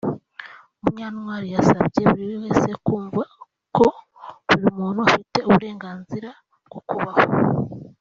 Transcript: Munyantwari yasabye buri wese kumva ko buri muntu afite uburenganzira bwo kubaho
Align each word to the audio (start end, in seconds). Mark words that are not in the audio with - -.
Munyantwari 0.81 1.47
yasabye 1.55 2.01
buri 2.11 2.25
wese 2.43 2.69
kumva 2.85 3.21
ko 3.75 3.85
buri 4.47 4.67
muntu 4.77 4.99
afite 5.07 5.37
uburenganzira 5.49 6.29
bwo 6.67 6.79
kubaho 6.89 7.21